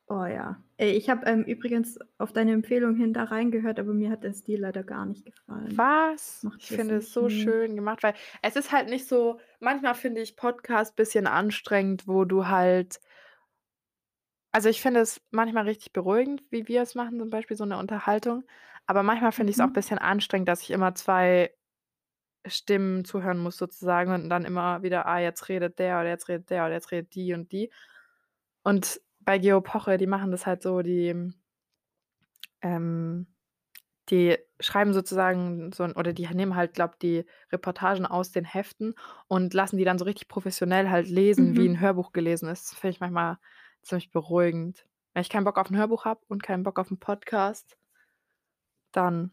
[0.09, 0.63] Oh ja.
[0.77, 4.61] Ich habe, ähm, übrigens auf deine Empfehlung hin da reingehört, aber mir hat der Stil
[4.61, 5.83] leider gar nicht gefallen.
[5.87, 6.43] Was?
[6.43, 7.31] Macht Ich finde es so ne.
[7.31, 12.25] schön gemacht, weil es ist halt nicht so manchmal finde ich Podcast bisschen anstrengend, wo
[12.25, 13.01] du halt
[14.53, 17.79] also, ich finde es manchmal richtig beruhigend, wie wir es machen, zum Beispiel so eine
[17.79, 18.45] Unterhaltung.
[18.87, 19.75] Aber manchmal finde ich es auch ein mhm.
[19.75, 21.53] bisschen anstrengend, dass ich immer zwei
[22.47, 26.51] Stimmen zuhören muss sozusagen und dann immer wieder: „Ah, jetzt redet der oder jetzt redet
[26.51, 27.73] der oder jetzt redet die und die.“
[28.65, 31.33] Und bei Geo Poche, die machen das halt so, die
[32.63, 33.27] ähm,
[34.11, 38.95] die schreiben sozusagen so oder die nehmen halt, glaube die Reportagen aus den Heften
[39.29, 41.75] und lassen die dann so richtig professionell halt lesen, wie mhm.
[41.75, 42.71] ein Hörbuch gelesen ist.
[42.71, 43.39] Das finde ich manchmal
[43.83, 44.85] ziemlich beruhigend.
[45.15, 47.79] Wenn ich keinen Bock auf ein Hörbuch habe und keinen Bock auf einen Podcast,
[48.93, 49.31] dann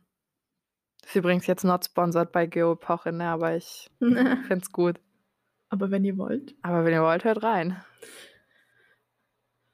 [1.03, 4.99] ist übrigens jetzt not sponsored bei Geopoche, ne, aber ich finde es gut.
[5.69, 6.55] Aber wenn ihr wollt.
[6.61, 7.81] Aber wenn ihr wollt, hört rein.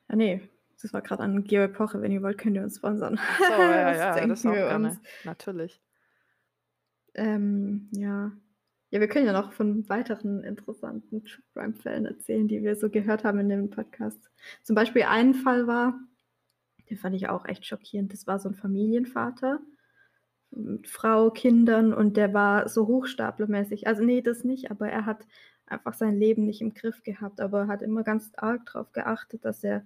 [0.09, 0.41] Ja, nee,
[0.81, 2.01] das war gerade an Geopoche.
[2.01, 3.19] Wenn ihr wollt, könnt ihr uns sponsern.
[3.37, 4.89] So, ja, ja, das auch gerne.
[4.89, 4.99] Uns.
[5.23, 5.81] Natürlich.
[7.15, 8.31] Ähm, ja.
[8.89, 12.89] Ja, wir können ja noch von weiteren interessanten True Crime Fällen erzählen, die wir so
[12.89, 14.31] gehört haben in dem Podcast.
[14.63, 15.99] Zum Beispiel ein Fall war,
[16.89, 18.13] den fand ich auch echt schockierend.
[18.13, 19.59] Das war so ein Familienvater
[20.51, 23.87] mit Frau, Kindern und der war so hochstaplermäßig.
[23.87, 25.27] Also nee, das nicht, aber er hat
[25.67, 29.63] einfach sein Leben nicht im Griff gehabt, aber hat immer ganz arg darauf geachtet, dass
[29.63, 29.85] er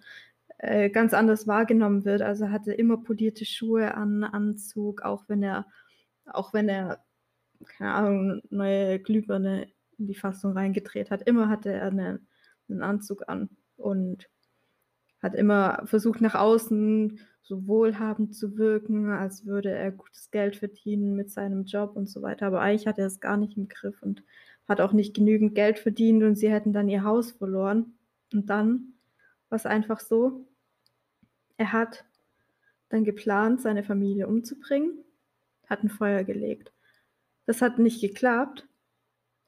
[0.60, 2.22] äh, ganz anders wahrgenommen wird.
[2.22, 5.66] Also hatte immer polierte Schuhe an, Anzug, auch wenn er,
[6.26, 7.04] auch wenn er
[7.66, 9.68] keine Ahnung, neue Glühbirne
[9.98, 11.22] in die Fassung reingedreht hat.
[11.24, 12.20] Immer hatte er eine,
[12.70, 14.30] einen Anzug an und
[15.22, 21.16] hat immer versucht, nach außen so wohlhabend zu wirken, als würde er gutes Geld verdienen
[21.16, 22.48] mit seinem Job und so weiter.
[22.48, 24.24] Aber eigentlich hat er es gar nicht im Griff und
[24.72, 27.94] hat auch nicht genügend Geld verdient und sie hätten dann ihr Haus verloren.
[28.34, 28.94] Und dann
[29.50, 30.48] war es einfach so,
[31.58, 32.06] er hat
[32.90, 35.04] dann geplant, seine Familie umzubringen,
[35.68, 36.74] hat ein Feuer gelegt.
[37.46, 38.68] Das hat nicht geklappt.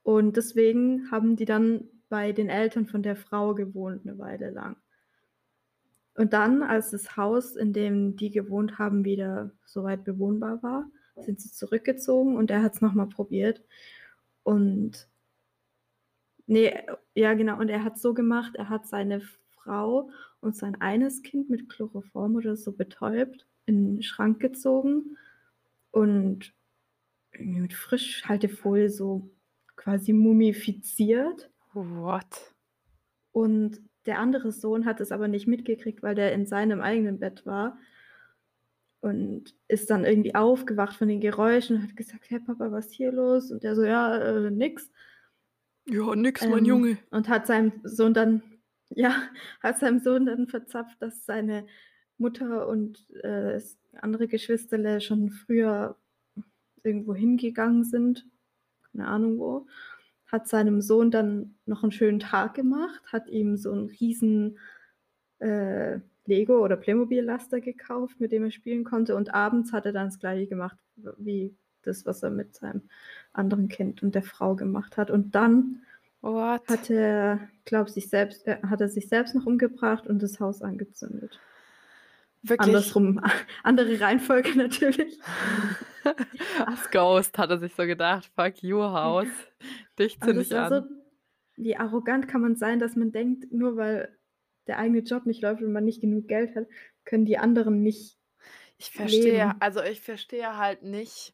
[0.04, 4.76] Und deswegen haben die dann bei den Eltern von der Frau gewohnt eine Weile lang.
[6.16, 11.40] Und dann, als das Haus, in dem die gewohnt haben, wieder soweit bewohnbar war, sind
[11.40, 13.64] sie zurückgezogen und er hat es nochmal probiert.
[14.44, 15.08] Und
[16.48, 16.74] nee,
[17.16, 19.22] ja genau, und er hat so gemacht, er hat seine
[19.56, 20.10] Frau
[20.42, 25.18] und sein eines Kind mit Chloroform oder so betäubt, in den Schrank gezogen
[25.92, 26.54] und
[27.34, 29.30] irgendwie mit Frischhaltefolie so
[29.76, 31.50] quasi mumifiziert.
[31.74, 32.54] What?
[33.32, 37.46] Und der andere Sohn hat es aber nicht mitgekriegt, weil der in seinem eigenen Bett
[37.46, 37.78] war
[39.02, 42.94] und ist dann irgendwie aufgewacht von den Geräuschen und hat gesagt: „Hey Papa, was ist
[42.94, 44.92] hier los?“ Und der so: „Ja, äh, nix.“
[45.86, 46.98] Ja, nix, mein ähm, Junge.
[47.12, 48.42] Und hat seinem Sohn dann
[48.96, 49.16] ja,
[49.62, 51.66] hat seinem Sohn dann verzapft, dass seine
[52.18, 53.60] Mutter und, äh,
[54.02, 55.98] andere Geschwisterle schon früher
[56.84, 58.26] irgendwo hingegangen sind,
[58.92, 59.68] keine Ahnung wo.
[60.28, 64.58] Hat seinem Sohn dann noch einen schönen Tag gemacht, hat ihm so 'n riesen,
[65.40, 69.16] äh, Lego oder Playmobil-Laster gekauft, mit dem er spielen konnte.
[69.16, 70.78] Und abends hat er dann das Gleiche gemacht
[71.18, 72.90] wie das, was er mit seinem
[73.34, 75.12] anderen Kind und der Frau gemacht hat.
[75.12, 75.84] Und dann
[76.22, 76.68] What?
[76.70, 80.62] hat er, glaube sich selbst äh, hat er sich selbst noch umgebracht und das Haus
[80.62, 81.40] angezündet.
[82.44, 82.68] Wirklich?
[82.68, 83.22] Andersrum,
[83.64, 85.20] andere Reihenfolge natürlich.
[86.66, 89.28] As Ghost hat er sich so gedacht, fuck you, Haus.
[89.98, 90.70] Dich zünde ich an.
[90.70, 90.82] So,
[91.56, 94.18] wie arrogant kann man sein, dass man denkt, nur weil
[94.68, 96.68] der eigene Job nicht läuft und man nicht genug Geld hat,
[97.06, 98.18] können die anderen nicht.
[98.78, 99.56] Ich verstehe, leben.
[99.60, 101.34] also ich verstehe halt nicht,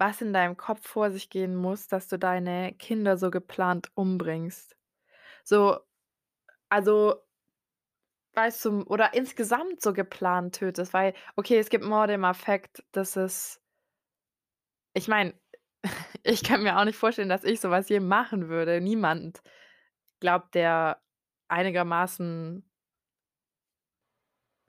[0.00, 4.76] was in deinem Kopf vor sich gehen muss, dass du deine Kinder so geplant umbringst.
[5.44, 5.78] So,
[6.68, 7.16] also
[8.34, 13.16] weißt du, oder insgesamt so geplant tötest, weil, okay, es gibt Morde im Affekt, das
[13.16, 13.60] ist
[14.94, 15.34] ich meine,
[16.22, 18.80] ich kann mir auch nicht vorstellen, dass ich sowas je machen würde.
[18.80, 19.42] Niemand
[20.20, 21.00] glaubt, der
[21.48, 22.64] einigermaßen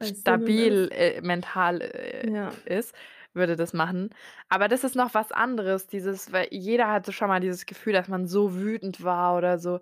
[0.04, 2.50] stabil äh, mental äh, ja.
[2.66, 2.96] ist,
[3.34, 4.10] würde das machen.
[4.50, 8.08] Aber das ist noch was anderes, dieses, weil jeder hatte schon mal dieses Gefühl, dass
[8.08, 9.80] man so wütend war oder so.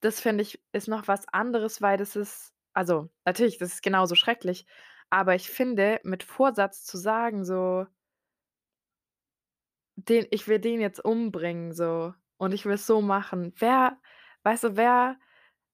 [0.00, 4.14] Das finde ich ist noch was anderes, weil das ist also, natürlich, das ist genauso
[4.14, 4.66] schrecklich,
[5.10, 7.86] aber ich finde, mit Vorsatz zu sagen, so
[9.96, 13.52] den ich will den jetzt umbringen, so, und ich will es so machen.
[13.58, 13.98] Wer
[14.44, 15.18] weißt du, wer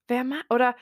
[0.09, 0.77] wer ma oder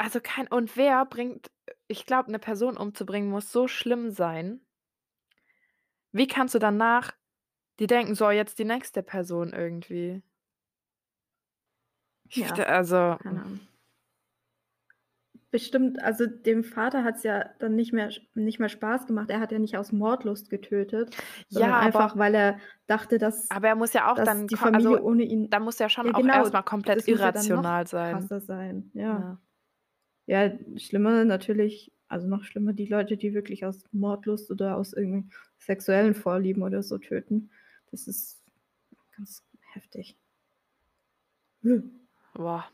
[0.00, 1.50] also kein und wer bringt
[1.88, 4.64] ich glaube, eine Person umzubringen muss so schlimm sein.
[6.12, 7.12] Wie kannst du danach
[7.80, 10.22] die denken: „So, jetzt die nächste Person irgendwie?“
[12.28, 13.68] Ich Ja, also Ahnung.
[15.52, 19.30] Bestimmt, also dem Vater hat es ja dann nicht mehr nicht mehr Spaß gemacht.
[19.30, 21.12] Er hat ja nicht aus Mordlust getötet,
[21.48, 25.02] Ja, einfach, weil er dachte, dass aber er muss ja auch dann die also, Familie
[25.02, 27.52] ohne ihn da muss ja schon ja auch genau, erst komplett das muss ja dann
[27.52, 28.30] noch irrational sein.
[28.30, 29.24] krasser sein, ja.
[29.24, 29.40] Ja.
[30.30, 35.32] Ja, schlimmer natürlich also noch schlimmer die Leute, die wirklich aus Mordlust oder aus irgendwelchen
[35.58, 37.50] sexuellen Vorlieben oder so töten.
[37.90, 38.40] Das ist
[39.16, 40.16] ganz heftig.
[42.34, 42.64] Boah.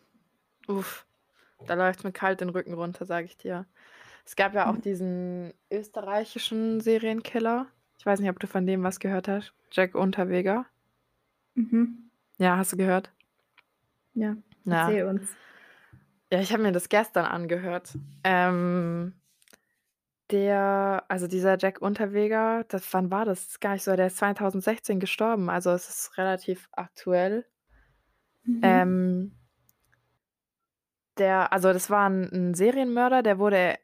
[0.69, 1.07] Uff.
[1.67, 3.65] Da läuft mir kalt den Rücken runter, sage ich dir.
[4.27, 7.69] Es gab ja auch diesen österreichischen Serienkiller.
[7.99, 9.55] Ich weiß nicht, ob du von dem was gehört hast.
[9.73, 10.67] Jack Unterweger.
[11.55, 12.11] Mhm.
[12.37, 13.11] Ja, hast du gehört?
[14.15, 14.89] Ja, Ja.
[14.91, 15.31] erzähl uns.
[16.33, 17.99] Ja, ich habe mir das gestern angehört.
[18.25, 19.15] Ähm,
[20.31, 23.41] der also dieser Jack Unterweger, das wann war das?
[23.43, 27.47] Das ist gar nicht so der ist 2016 gestorben, also es ist relativ aktuell.
[28.45, 28.97] Mhm.
[28.97, 29.33] Ähm
[31.19, 33.77] der also, das war 'n 'n Serienmörder, der wurde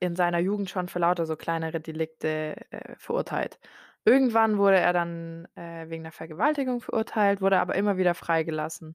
[0.00, 3.58] in seiner Jugend schon für lauter so kleinere Delikte, äh, verurteilt.
[4.04, 8.94] Irgendwann wurde er dann, äh, wegen der Vergewaltigung verurteilt, wurde aber immer wieder freigelassen.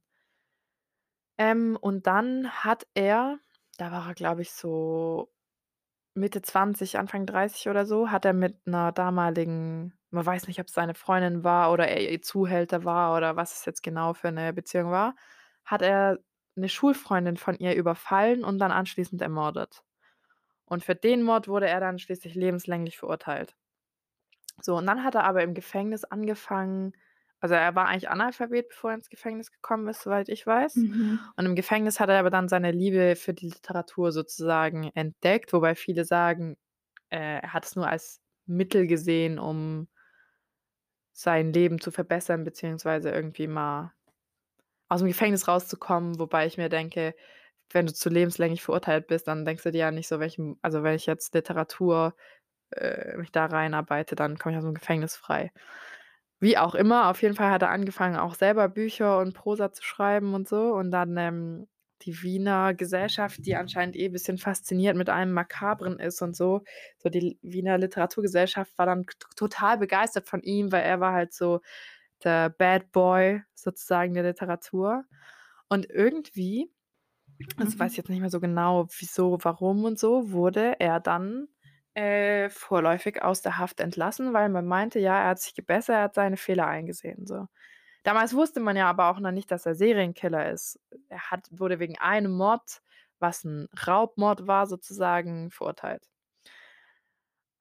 [1.40, 3.40] Ähm, und dann hat er
[3.80, 5.32] da war er, glaube ich, so
[6.16, 10.74] Mitte 20, Anfang 30 oder so, hat er mit 'ner damaligen man weiß nicht, ob's
[10.74, 14.54] seine Freundin war oder er ihr Zuhälter war oder was es jetzt genau für 'ne
[14.54, 15.16] Beziehung war,
[15.66, 16.20] hat er
[16.56, 19.84] 'ne Schulfreundin von ihr überfallen und dann anschließend ermordet.
[20.66, 23.56] Und für den Mord wurde er dann schließlich lebenslänglich verurteilt.
[24.62, 26.94] So, und dann hat er aber im Gefängnis angefangen
[27.44, 30.78] also, er war eigentlich Analphabet, bevor er ins Gefängnis gekommen ist, soweit ich weiß.
[30.78, 31.20] Mhm.
[31.36, 35.76] Und im Gefängnis hat er aber dann seine Liebe für die Literatur sozusagen entdeckt, wobei
[35.76, 36.56] viele sagen,
[37.10, 39.90] äh, er hat es nur als Mittel gesehen, um
[41.12, 43.92] sein Leben zu verbessern, beziehungsweise irgendwie mal
[44.88, 47.14] aus dem Gefängnis rauszukommen, wobei ich mir denke,
[47.72, 50.82] wenn du zu lebenslänglich verurteilt bist, dann denkst du dir ja nicht so, welchem also,
[50.84, 52.16] wenn ich jetzt Literatur,
[52.72, 55.52] äh, mich da reinarbeite, dann komme ich aus dem Gefängnis frei.
[56.44, 59.82] Wie auch immer, auf jeden Fall hat er angefangen, auch selber Bücher und Prosa zu
[59.82, 61.68] schreiben und so und dann, ähm,
[62.02, 66.64] die Wiener Gesellschaft, die anscheinend eh bisschen fasziniert mit allem Makabren ist und so
[66.98, 69.06] so die Wiener Literaturgesellschaft war dann
[69.38, 71.62] total begeistert von ihm, weil er war halt so
[72.26, 75.06] der Bad Boy sozusagen der Literatur.
[75.70, 76.70] Und irgendwie,
[77.58, 77.88] weiß ich mhm.
[77.96, 81.48] jetzt nicht mehr so genau, wieso, warum und so, wurde er dann
[81.96, 86.04] äh, vorläufig aus der Haft entlassen, weil man meinte, ja, er hat sich gebessert, er
[86.04, 87.48] hat seine Fehler eingesehen, so.
[88.04, 90.80] Damals wusste man ja aber auch noch nicht, dass er Serienkiller ist.
[91.10, 92.82] Er hat wurde wegen einem Mord,
[93.20, 96.08] was ein Raubmord war sozusagen, verurteilt.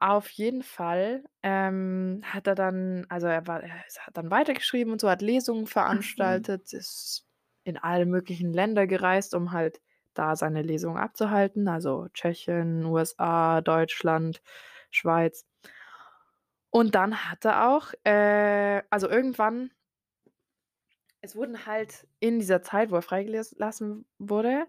[0.01, 5.01] Auf jeden Fall, ähm, hat er dann also, er war er hat dann weitergeschrieben und
[5.01, 7.25] so, hat Lesungen veranstaltet, ist
[7.63, 9.81] in alle möglichen Länder gereist, um halt
[10.15, 14.43] da seine Lesungen abzuhalten, also Tschechien, USA, Deutschland,
[14.91, 15.43] Schweiz.
[16.75, 19.73] Und dann hat er auch äh, also irgendwann
[21.25, 24.67] es wurden halt in dieser Zeit, wo er freigelassen wurde,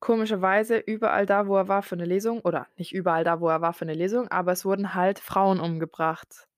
[0.00, 3.60] komischerweise überall da, wo er war für 'ne Lesung oder nicht überall da, wo er
[3.62, 6.48] war für 'ne Lesung, aber es wurden halt Frauen umgebracht.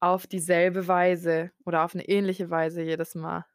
[0.00, 3.46] Auf dieselbe Weise oder auf 'ne ähnliche Weise jedes Mal.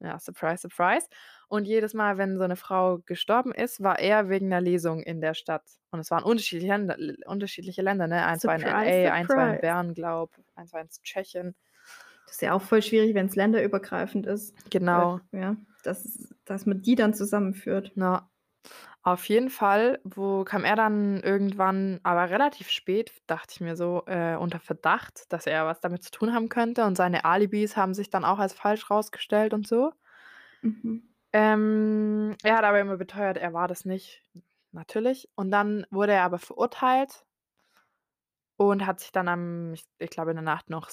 [0.00, 1.08] Ja, surprise, surprise.
[1.50, 5.20] Und jedes Mal, wenn so 'ne Frau gestorben ist, war er wegen 'ner Lesung in
[5.22, 5.64] der Stadt.
[5.90, 8.26] Und es waren unterschiedliche Länder unterschiedliche Länder, ne?
[8.26, 9.60] Eins war in Surprise, LA, eins war in surprise.
[9.60, 11.54] Bern, glaube eins war in Tschechien.
[12.26, 14.54] Das ist ja auch voll schwierig, wenn's länderübergreifend ist.
[14.70, 15.20] Genau.
[15.32, 17.92] Ja, dass dass man die dann zusammenführt.
[17.96, 18.30] Ja.
[19.04, 24.02] Auf jeden Fall, wo kam er dann irgendwann, aber relativ spät, dachte ich mir so,
[24.06, 27.94] äh, unter Verdacht, dass er was damit zu tun haben könnte und seine Alibis haben
[27.94, 29.92] sich dann auch als falsch rausgestellt und so.
[30.62, 31.07] Mhm.
[31.34, 34.22] Ähm, er hat aber immer beteuert, er war das nicht,
[34.72, 35.28] natürlich.
[35.34, 37.24] Und dann wurde er aber verurteilt
[38.60, 40.90] und hat sich dann am ich ich glaube, in der Nacht noch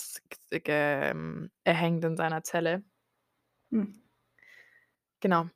[0.51, 1.13] ge
[1.63, 2.83] erhängt in seiner Zelle.
[3.71, 4.01] Hm.
[5.23, 5.47] Genau.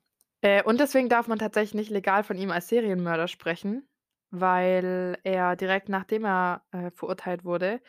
[0.41, 3.87] Äh, und deswegen darf man tatsächlich nicht legal von ihm als Serienmörder sprechen,
[4.31, 7.81] weil er direkt nachdem er, äh, verurteilt wurde,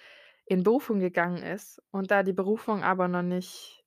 [0.46, 3.84] in Berufung gegangen ist und da die Berufung aber noch nicht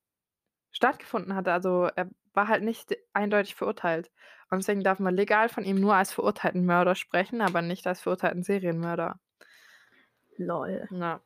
[0.72, 1.54] stattgefunden hatte.
[1.54, 4.12] Also, er war halt nicht eindeutig verurteilt.
[4.50, 8.02] Und deswegen darf man legal von ihm nur als verurteilten Mörder sprechen, aber nicht als
[8.02, 9.20] verurteilten Serienmörder.
[10.38, 10.88] Lol.
[10.92, 11.22] Ja.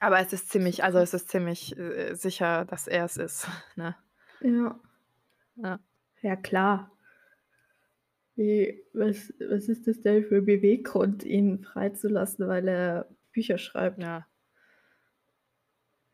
[0.00, 3.96] Aber es ist ziemlich also, es ist ziemlich, äh, sicher, dass er's ist, ne?
[4.40, 4.80] Ja.
[5.56, 5.78] Ja.
[6.22, 6.90] Ja, klar.
[8.34, 14.02] Wie was was ist das denn für Beweggrund, ihn freizulassen, weil er Bücher schreibt?
[14.02, 14.26] Ja.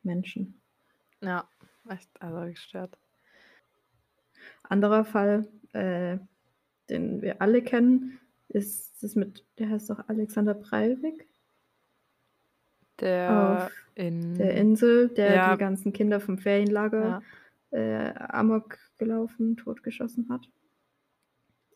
[0.03, 0.61] Menschen.
[1.21, 1.49] Ja,
[1.89, 2.99] echt, also gestört.
[4.63, 6.19] Anderer Fall, äh,
[6.89, 11.29] den wir alle kennen, ist das mit der heißt doch Alexander Breivik?
[13.01, 15.53] Der Auf in der Insel, der ja.
[15.53, 17.21] die ganzen Kinder vom Ferienlager,
[17.73, 20.49] äh, Amok gelaufen, totgeschossen hat.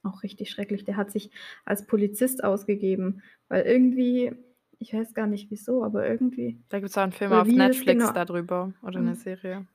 [0.05, 0.85] Auch richtig schrecklich.
[0.85, 1.33] Der hat sich
[1.65, 4.37] als Polizist ausgegeben, weil irgendwie
[4.83, 8.11] ich weiß gar nicht wieso, aber irgendwie Da gibt's auch 'n Film auf es Netflix
[8.11, 9.69] genau da drüber oder 'ne hm, Serie,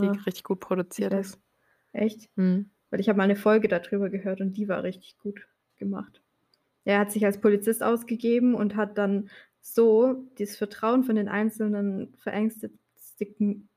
[0.00, 1.40] die ja, richtig gut produziert ist.
[1.92, 2.30] echt?
[2.36, 2.70] Mhm.
[2.90, 6.22] Weil ich habe mal 'ne Folge da drüber gehört und die war richtig gut gemacht.
[6.84, 12.14] Er hat sich als Polizist ausgegeben und hat dann so dieses Vertrauen von den einzelnen
[12.18, 13.68] verängstigten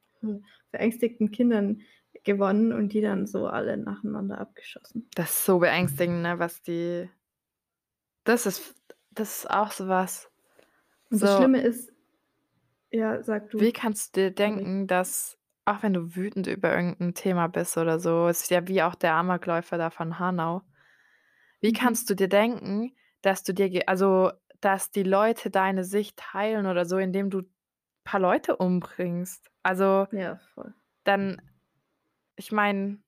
[0.72, 1.82] verängstigten Kindern
[2.26, 5.12] gewonnen und die dann so alle nacheinander abgeschossen.
[5.16, 7.10] Das ist so beängstigend, ne, was die
[8.26, 8.76] das ist
[9.12, 10.30] das ist auch so was.
[11.16, 11.92] Und das So Schlimme ist
[12.92, 13.60] ja, sag du.
[13.60, 17.78] Wie kannst du dir denken, dass auch wenn du wütend über irgend 'n Thema bist
[17.78, 20.62] oder so, ist ja wie auch der Amokläufer da von Hanau.
[21.62, 21.76] Wie Mhm.
[21.76, 26.86] kannst du dir denken, dass du dir also, dass die Leute deine Sicht teilen oder
[26.86, 27.44] so, indem du
[28.06, 29.52] paar Leute umbringst?
[29.64, 30.74] Also Ja, voll.
[31.06, 31.42] dann
[32.38, 33.00] ich meine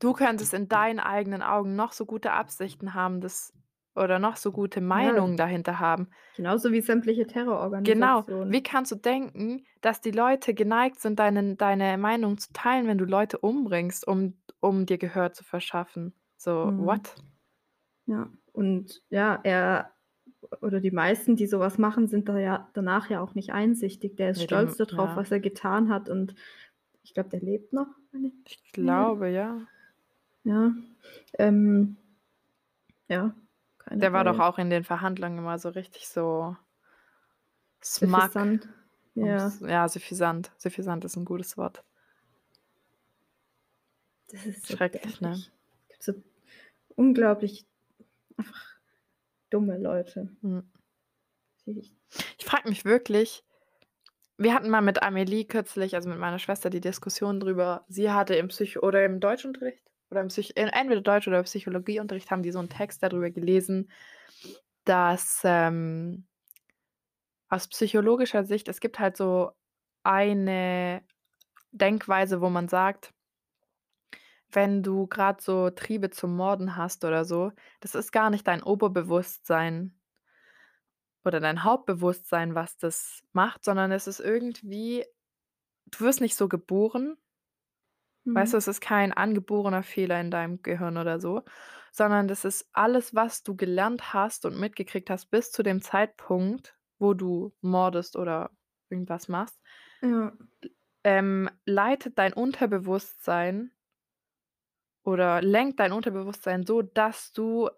[0.00, 3.54] du könntest in deinen eigenen Augen noch so gute Absichten haben, das
[3.94, 5.22] oder noch so gute Ja.
[5.22, 6.08] Meinungen dahinter haben.
[6.34, 7.26] Genauso wie sämtliche
[7.84, 8.26] Genau.
[8.26, 8.46] Terrororganisationen.
[8.46, 12.98] Wie kannst du denken, dass die Leute geneigt sind, deinen deine Meinung zu teilen, wenn
[12.98, 16.14] du Leute umbringst, um um dir Gehör zu verschaffen?
[16.36, 16.76] So, Mhm.
[16.76, 17.16] what?
[18.06, 19.92] Ja, und ja, er
[20.62, 24.16] oder die meisten, die so was machen, sind da ja danach ja auch nicht einsichtig.
[24.16, 25.16] Der ist Ja, die stolz da m drauf, ja.
[25.16, 26.34] was er getan hat und
[27.04, 29.12] ich glaube, der lebt noch, wenn ich Ich mich nicht irre.
[29.12, 29.66] glaube, ja.
[30.44, 30.72] Ja,
[31.38, 31.96] ähm
[33.08, 33.34] ja,
[33.84, 36.56] keine Der war doch auch in den Verhandlungen immer so richtig so
[37.84, 38.32] smug.
[38.34, 38.68] Suffisant.
[39.14, 39.52] Ja.
[39.60, 40.52] Ja, suffisant.
[40.58, 41.84] Suffisant ist 'n gutes Wort.
[44.30, 45.42] Das ist so Schrecklich, ne?
[45.42, 45.52] dämlich.
[45.88, 46.12] Gibt so
[46.96, 47.66] unglaublich
[48.38, 48.62] einfach
[49.50, 50.30] dumme Leute.
[51.66, 51.94] Die ich
[52.38, 53.42] Ich frage mich wirklich
[54.38, 58.34] wir hatten mal mit Amelie kürzlich, also mit meiner Schwester, die Diskussion drüber sie hatte
[58.34, 62.52] im Psycho oder im Deutschunterricht oder im Psych en entweder Deutsch oder Psychologieunterricht haben die
[62.52, 63.90] so 'n Text da drüber gelesen,
[64.84, 66.26] dass, ähm
[67.50, 69.52] aus psychologischer Sicht es gibt halt so
[70.04, 71.02] eine
[71.72, 73.12] Denkweise, wo man sagt
[74.54, 78.62] wenn du gerade so Triebe zum Morden hast oder so, das ist gar nicht dein
[78.62, 79.94] Oberbewusstsein
[81.26, 85.04] oder dein Hauptbewusstsein, was das macht, sondern es ist irgendwie
[85.86, 87.16] du wirst nicht so geboren.
[88.34, 88.58] Weißt du, Mhm.
[88.58, 91.42] es ist kein angeborener Fehler in deinem Gehirn oder so,
[91.92, 96.76] sondern das ist alles, was du gelernt hast und mitgekriegt hast bis zu dem Zeitpunkt,
[96.98, 98.50] wo du mordest oder
[98.90, 99.58] irgendwas machst
[100.02, 100.32] Ja.
[101.04, 103.72] ähm, leitet dein Unterbewusstsein
[105.06, 107.68] oder lenkt dein Unterbewusstsein so, dass du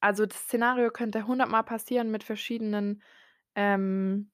[0.00, 3.02] also, das Szenario könnte hundertmal passieren mit verschiedenen
[3.54, 4.31] ähm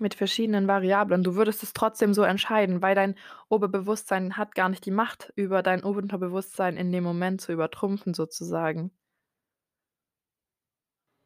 [0.00, 1.22] mit verschiedenen Variablen.
[1.22, 3.14] Du würdest es trotzdem so entscheiden, weil dein
[3.48, 8.90] Oberbewusstsein hat gar nicht die Macht, über dein Unterbewusstsein in dem Moment zu übertrumpfen sozusagen.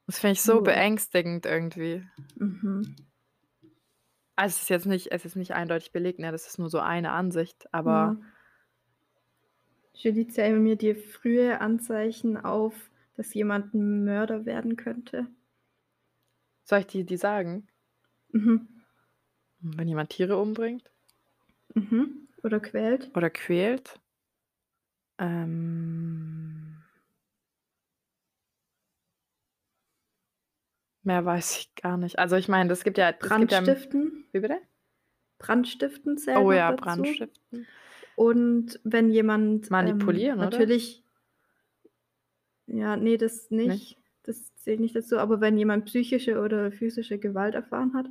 [0.07, 2.07] Das finde ich so beängstigend irgendwie.
[2.41, 2.83] Mhm.
[4.37, 6.33] Also, es ist jetzt nicht es ist nicht eindeutig belegt, ne?
[6.33, 8.19] Das ist nur so eine Ansicht, aber
[9.95, 15.29] Julie, zähle mir dir frühe Anzeichen auf, dass jemand 'n Mörder werden könnte?
[16.65, 17.69] Soll ich dir die sagen?
[18.33, 18.69] Mhm.
[19.61, 20.91] Wenn jemand Tiere umbringt?
[21.75, 22.29] Mhm.
[22.43, 23.11] Oder quält?
[23.15, 24.01] Oder quält?
[25.19, 26.77] Ähm
[31.03, 32.19] Mehr weiß ich gar nicht.
[32.19, 34.25] Also, ich meine, das gibt ja es gibt ja Brandstiften?
[34.33, 34.59] wie bitte?
[35.39, 36.83] Brandstiften zählt Oh ja, dazu.
[36.83, 37.67] Brandstiften.
[38.17, 40.51] Und wenn jemand, ähm, Manipulieren, oder?
[40.51, 41.03] natürlich
[42.67, 43.69] ja, ne, das nicht.
[43.69, 44.00] Nicht?
[44.25, 45.19] Das zählt nicht dazu.
[45.19, 48.07] Aber wenn jemand psychische oder physische Gewalt erfahren hat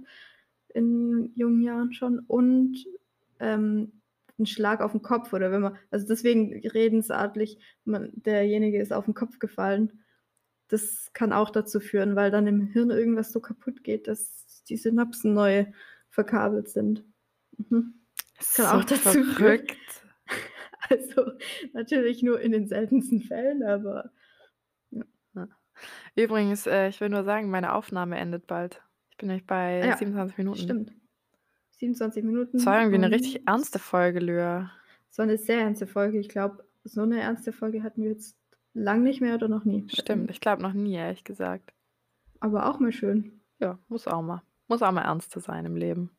[0.74, 2.86] in jungen Jahren schon und,
[3.40, 4.02] ähm,
[4.40, 9.08] 'n Schlag auf 'n Kopf oder wenn man also, deswegen redensartlich, man derjenige ist auf
[9.08, 10.02] 'n Kopf gefallen.
[10.70, 14.78] Das kann auch dazu führen, weil dann im Hirn irgendwas so kaputt geht, dass die
[14.78, 15.66] Synapsen neu
[16.10, 17.06] verkabelt sind.
[17.58, 17.96] Mhm.
[18.40, 19.58] Das kann So auch dazu führen.
[19.64, 20.04] verrückt.
[20.90, 21.34] Also,
[21.74, 24.12] natürlich nur in den seltensten Fällen, aber.
[26.20, 28.82] Übrigens, äh, ich will nur sagen, meine Aufnahme endet bald.
[29.12, 30.60] Ich bin nämlich bei ja, 27 Minuten.
[30.60, 30.94] stimmt.
[31.72, 34.72] 27 Minuten Das war irgendwie 'ne richtig ernste Folge, Lyra.
[35.12, 36.20] Es war 'ne sehr ernste Folge.
[36.20, 38.38] Ich glaube, so 'ne ernste Folge hatten wir jetzt
[38.74, 39.88] lang nicht mehr oder noch nie.
[39.88, 41.74] Stimmt, ich glaube noch nie, ehrlich gesagt.
[42.42, 43.42] Aber auch mal schön.
[43.60, 46.12] Ja, muss auch mal muss auch mal ernster sein im Leben.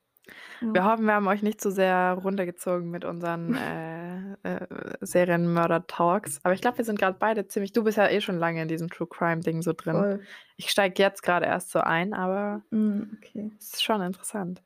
[0.60, 0.68] Ja.
[0.74, 3.99] Wir hoffen, wir haben euch nicht zu sehr runtergezogen mit unseren, äh,
[4.42, 4.66] äh,
[5.00, 6.40] Serienmörder-Talks.
[6.42, 8.68] Aber ich glaube, wir sind grad beide ziemlich du bist ja eh schon lange in
[8.68, 9.96] diesem True-Crime-Ding so drin.
[9.96, 10.20] Voll.
[10.56, 13.50] Ich steige jetzt grade erst so ein, aber Mhm, okay.
[13.58, 14.62] es ist schon interessant.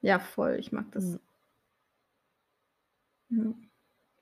[0.00, 1.18] Ja, voll, ich mag das.
[3.28, 3.44] Mhm.
[3.46, 3.54] Ja,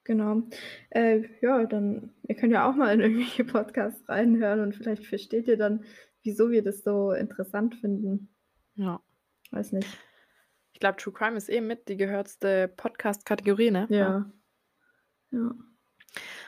[0.04, 0.42] genau.
[0.90, 5.46] Äh, ja, dann ihr könnt ja auch mal in irgendwelche Podcasts reinhören und vielleicht versteht
[5.48, 5.84] ihr dann,
[6.22, 8.28] wieso wir das so interessant finden.
[8.74, 9.00] Ja.
[9.50, 9.88] Weiß nicht.
[10.72, 13.86] Ich glaube, True Crime ist eh mit die gehörtste Podcast-Kategorie, ne?
[13.88, 14.30] Ja.
[15.32, 15.50] Ja.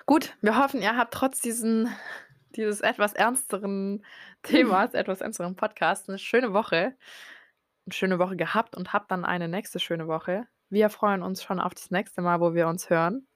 [0.06, 1.88] Gut, wir hoffen, ihr habt trotz diesen
[2.56, 4.04] dieses etwas ernsteren
[4.42, 6.96] Themas, etwas ernsteren Podcasts 'ne schöne Woche
[7.86, 10.46] 'ne schöne Woche gehabt und habt dann eine nächste schöne Woche.
[10.70, 13.26] Wir freuen uns schon auf das nächste Mal, wo wir uns hören.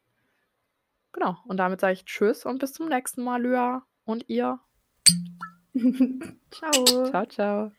[1.14, 4.58] Genau, und damit sage ich tschüss und bis zum nächsten Mal, Lyra und ihr.
[6.52, 6.84] Tschau.
[7.04, 7.72] Tschau, tschau.